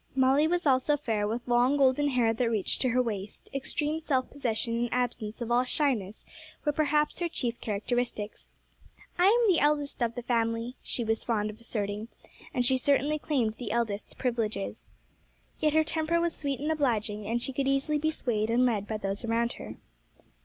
Molly 0.15 0.47
was 0.47 0.65
also 0.65 0.97
fair, 0.97 1.27
with 1.27 1.47
long 1.47 1.77
golden 1.77 2.07
hair 2.07 2.33
that 2.33 2.49
reached 2.49 2.81
to 2.81 2.89
her 2.89 3.03
waist; 3.03 3.51
extreme 3.53 3.99
self 3.99 4.27
possession 4.31 4.75
and 4.79 4.89
absence 4.91 5.41
of 5.41 5.51
all 5.51 5.63
shyness 5.63 6.25
were 6.65 6.71
perhaps 6.71 7.19
her 7.19 7.29
chief 7.29 7.61
characteristics. 7.61 8.55
'I 9.19 9.27
am 9.27 9.47
the 9.47 9.59
eldest 9.59 10.01
of 10.01 10.15
the 10.15 10.23
family,' 10.23 10.75
she 10.81 11.03
was 11.03 11.23
fond 11.23 11.51
of 11.51 11.59
asserting, 11.59 12.07
and 12.51 12.65
she 12.65 12.77
certainly 12.79 13.19
claimed 13.19 13.53
the 13.59 13.69
eldest's 13.69 14.15
privileges. 14.15 14.89
Yet 15.59 15.73
her 15.73 15.83
temper 15.83 16.19
was 16.19 16.35
sweet 16.35 16.59
and 16.59 16.71
obliging, 16.71 17.27
and 17.27 17.39
she 17.39 17.53
could 17.53 17.67
easily 17.67 17.99
be 17.99 18.09
swayed 18.09 18.49
and 18.49 18.65
led 18.65 18.87
by 18.87 18.97
those 18.97 19.23
around 19.23 19.53
her. 19.61 19.75